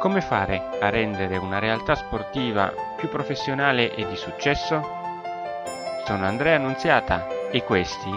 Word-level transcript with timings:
Come 0.00 0.22
fare 0.22 0.78
a 0.80 0.88
rendere 0.88 1.36
una 1.36 1.58
realtà 1.58 1.94
sportiva 1.94 2.72
più 2.96 3.10
professionale 3.10 3.94
e 3.94 4.08
di 4.08 4.16
successo? 4.16 4.80
Sono 6.06 6.24
Andrea 6.24 6.56
Annunziata 6.56 7.50
e 7.50 7.62
questi 7.64 8.08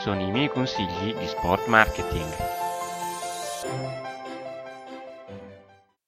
sono 0.00 0.20
i 0.20 0.30
miei 0.30 0.50
consigli 0.50 1.14
di 1.14 1.26
sport 1.26 1.66
marketing. 1.66 2.30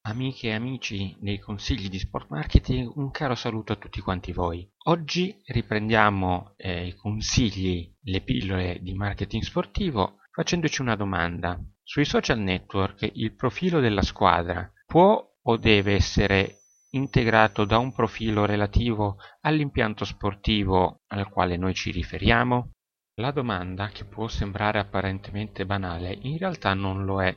Amiche 0.03 0.49
e 0.49 0.53
amici 0.53 1.17
dei 1.19 1.39
consigli 1.39 1.89
di 1.89 1.99
sport 1.99 2.29
marketing, 2.29 2.93
un 2.97 3.11
caro 3.11 3.35
saluto 3.35 3.73
a 3.73 3.77
tutti 3.77 4.03
quanti 4.03 4.33
voi. 4.33 4.71
Oggi 4.89 5.35
riprendiamo 5.47 6.53
eh, 6.59 6.89
i 6.89 6.95
consigli, 6.95 7.91
le 8.03 8.21
pillole 8.21 8.81
di 8.83 8.93
marketing 8.93 9.43
sportivo 9.43 10.19
facendoci 10.31 10.83
una 10.83 10.95
domanda. 10.95 11.59
Sui 11.83 12.05
social 12.05 12.39
network 12.39 13.09
il 13.15 13.35
profilo 13.35 13.81
della 13.81 14.03
squadra 14.03 14.71
può 14.93 15.27
o 15.45 15.57
deve 15.57 15.95
essere 15.95 16.65
integrato 16.91 17.65
da 17.65 17.79
un 17.79 17.95
profilo 17.95 18.45
relativo 18.45 19.17
all'impianto 19.41 20.05
sportivo 20.05 21.01
al 21.07 21.31
quale 21.31 21.57
noi 21.57 21.73
ci 21.73 21.91
riferiamo? 21.91 22.73
La 23.15 23.31
domanda, 23.31 23.89
che 23.89 24.05
può 24.05 24.29
sembrare 24.29 24.81
apparentemente 24.81 25.65
banale, 25.65 26.19
in 26.21 26.37
realtà 26.37 26.75
non 26.75 27.07
lo 27.07 27.23
è. 27.23 27.35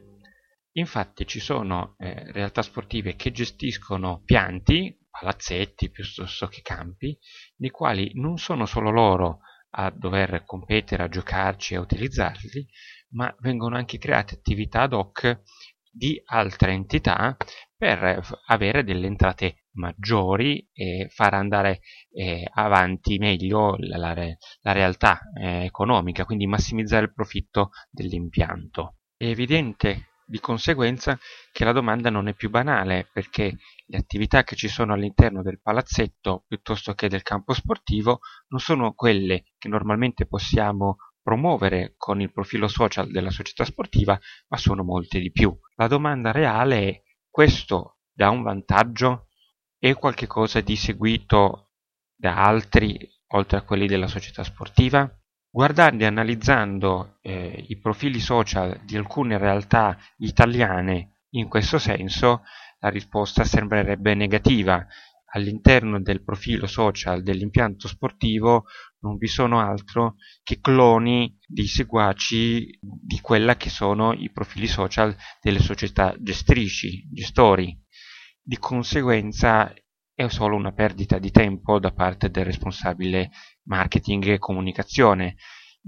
Infatti 0.73 1.26
ci 1.26 1.40
sono 1.40 1.96
eh, 1.98 2.30
realtà 2.34 2.62
sportive 2.62 3.16
che 3.16 3.32
gestiscono 3.32 4.22
pianti, 4.26 4.94
palazzetti 5.10 5.90
piuttosto 5.91 6.48
che 6.48 6.62
campi, 6.62 7.18
nei 7.60 7.70
quali 7.70 8.12
non 8.16 8.38
sono 8.38 8.66
solo 8.66 8.91
loro 8.91 9.40
a 9.77 9.90
dover 9.91 10.44
competere, 10.44 11.04
a 11.04 11.08
giocarci 11.08 11.74
e 11.74 11.77
a 11.77 11.82
utilizzarli, 11.82 12.68
ma 13.12 13.34
vengono 13.40 13.77
anche 13.77 13.98
create 13.98 14.35
attività 14.35 14.82
ad 14.82 14.91
hoc 14.91 15.41
di 15.95 16.22
altre 16.26 16.73
entità 16.73 17.38
per 17.77 18.22
avere 18.48 18.84
delle 18.84 19.08
entrate 19.08 19.66
maggiori 19.76 20.68
e 20.74 21.07
far 21.10 21.34
andare 21.34 21.79
eh, 22.12 22.46
avanti 22.54 23.18
meglio 23.18 23.76
la, 23.79 23.98
la, 23.98 24.13
la 24.13 24.71
realtà 24.71 25.20
eh, 25.40 25.63
economica, 25.63 26.26
quindi 26.26 26.48
massimizzare 26.48 27.05
il 27.05 27.13
profitto 27.13 27.71
dell'impianto. 27.90 28.98
È 29.15 29.26
evidente 29.26 30.10
di 30.26 30.40
conseguenza 30.40 31.18
che 31.52 31.63
la 31.63 31.71
domanda 31.71 32.09
non 32.09 32.27
è 32.27 32.34
più 32.34 32.49
banale 32.49 33.07
perché 33.13 33.55
le 33.85 33.98
attività 33.98 34.43
che 34.43 34.55
ci 34.55 34.68
sono 34.68 34.93
all'interno 34.93 35.43
del 35.43 35.62
palazzetto 35.62 36.43
piuttosto 36.48 36.93
che 36.93 37.07
del 37.07 37.21
campo 37.21 37.54
sportivo 37.54 38.20
non 38.48 38.59
sono 38.59 38.93
quelle 38.93 39.43
che 39.57 39.68
normalmente 39.68 40.26
possiamo 40.26 40.98
promuovere 41.26 41.95
con 41.98 42.21
il 42.21 42.31
profilo 42.31 42.68
social 42.68 43.09
della 43.09 43.31
società 43.31 43.65
sportiva, 43.65 44.20
ma 44.49 44.57
sono 44.57 44.84
molte 44.84 45.20
di 45.20 45.31
più. 45.31 45.51
La 45.76 45.87
domanda 45.87 46.31
reale 46.31 46.87
è 46.87 47.01
questo 47.31 47.98
dà 48.13 48.29
un 48.29 48.43
vantaggio? 48.43 49.29
È 49.79 49.91
qualcosa 49.96 50.62
di 50.62 50.76
seguito 50.76 51.71
da 52.15 52.43
altri 52.46 52.98
oltre 53.29 53.57
a 53.57 53.63
quelli 53.63 53.87
della 53.87 54.07
società 54.07 54.43
sportiva? 54.43 55.09
Guardando 55.49 56.03
e 56.03 56.07
analizzando 56.07 57.18
eh, 57.21 57.65
i 57.70 57.79
profili 57.79 58.20
social 58.20 58.79
di 58.84 58.96
alcune 58.96 59.40
realtà 59.40 59.98
italiane 60.18 61.21
in 61.31 61.48
questo 61.48 61.79
senso, 61.79 62.43
la 62.79 62.90
risposta 62.90 63.43
sembrerebbe 63.43 64.13
negativa, 64.13 64.85
all'interno 65.36 66.02
del 66.02 66.24
profilo 66.24 66.66
social 66.66 67.22
dell'impianto 67.22 67.88
sportivo 67.88 68.66
non 69.00 69.18
vi 69.18 69.28
sono 69.28 69.59
altro 69.59 70.16
che 70.44 70.59
cloni 70.59 71.38
di 71.46 71.68
seguaci 71.68 72.80
di 72.80 73.19
quella 73.22 73.56
che 73.56 73.69
sono 73.69 74.14
i 74.14 74.31
profili 74.31 74.68
social 74.68 75.16
delle 75.42 75.59
società 75.59 76.16
gestrici, 76.18 77.08
gestori. 77.12 77.78
Di 78.42 78.58
conseguenza 78.58 79.72
è 80.14 80.28
solo 80.30 80.56
una 80.56 80.72
perdita 80.72 81.19
di 81.19 81.31
tempo 81.31 81.80
da 81.80 81.92
parte 81.92 82.30
del 82.30 82.46
responsabile 82.46 83.30
marketing 83.64 84.28
e 84.28 84.40
comunicazione 84.40 85.36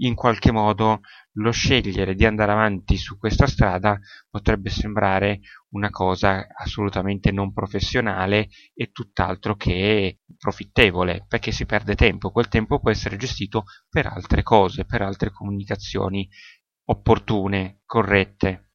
in 0.00 0.14
qualche 0.14 0.52
modo 0.52 1.00
lo 1.38 1.50
scegliere 1.50 2.14
di 2.14 2.24
andare 2.24 2.52
avanti 2.52 2.96
su 2.96 3.18
questa 3.18 3.46
strada 3.46 3.98
potrebbe 4.28 4.70
sembrare 4.70 5.40
una 5.70 5.90
cosa 5.90 6.46
assolutamente 6.54 7.30
non 7.30 7.52
professionale 7.52 8.48
e 8.74 8.90
tutt'altro 8.90 9.56
che 9.56 10.20
profittevole, 10.36 11.24
perché 11.28 11.52
si 11.52 11.66
perde 11.66 11.94
tempo, 11.94 12.30
quel 12.30 12.48
tempo 12.48 12.80
può 12.80 12.90
essere 12.90 13.16
gestito 13.16 13.64
per 13.88 14.06
altre 14.06 14.42
cose, 14.42 14.84
per 14.84 15.02
altre 15.02 15.30
comunicazioni 15.30 16.28
opportune, 16.86 17.80
corrette. 17.84 18.70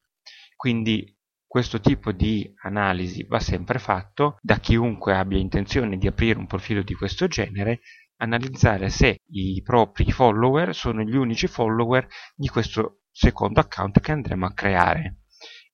Quindi 0.56 1.12
questo 1.46 1.80
tipo 1.80 2.10
di 2.10 2.52
analisi 2.62 3.24
va 3.24 3.38
sempre 3.38 3.78
fatto 3.78 4.38
da 4.40 4.58
chiunque 4.58 5.14
abbia 5.14 5.38
intenzione 5.38 5.98
di 5.98 6.06
aprire 6.06 6.38
un 6.38 6.46
profilo 6.46 6.82
di 6.82 6.94
questo 6.94 7.28
genere 7.28 7.80
analizzare 8.16 8.88
se 8.88 9.18
i 9.26 9.60
propri 9.62 10.10
follower 10.10 10.74
sono 10.74 11.02
gli 11.02 11.16
unici 11.16 11.46
follower 11.46 12.06
di 12.34 12.48
questo 12.48 13.02
secondo 13.10 13.60
account 13.60 14.00
che 14.00 14.12
andremo 14.12 14.46
a 14.46 14.52
creare 14.52 15.18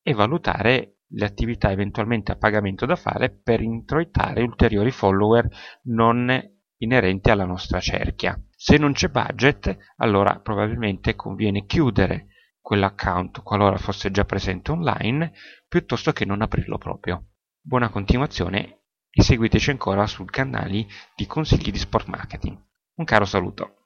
e 0.02 0.12
valutare 0.12 0.96
le 1.12 1.24
attività 1.24 1.70
eventualmente 1.70 2.32
a 2.32 2.36
pagamento 2.36 2.86
da 2.86 2.96
fare 2.96 3.30
per 3.30 3.60
introitare 3.60 4.42
ulteriori 4.42 4.90
follower 4.90 5.48
non 5.84 6.58
inerenti 6.78 7.30
alla 7.30 7.44
nostra 7.44 7.80
cerchia. 7.80 8.40
Se 8.56 8.76
non 8.76 8.92
c'è 8.92 9.08
budget, 9.08 9.76
allora 9.96 10.38
probabilmente 10.38 11.16
conviene 11.16 11.66
chiudere 11.66 12.26
quell'account 12.60 13.42
qualora 13.42 13.76
fosse 13.76 14.10
già 14.10 14.24
presente 14.24 14.70
online, 14.70 15.32
piuttosto 15.66 16.12
che 16.12 16.24
non 16.24 16.42
aprirlo 16.42 16.78
proprio. 16.78 17.26
Buona 17.60 17.88
continuazione 17.88 18.79
e 19.10 19.22
seguiteci 19.22 19.70
ancora 19.70 20.06
sui 20.06 20.26
canali 20.26 20.86
di 21.14 21.26
consigli 21.26 21.70
di 21.70 21.78
sport 21.78 22.06
marketing. 22.06 22.56
Un 22.94 23.04
caro 23.04 23.24
saluto! 23.24 23.79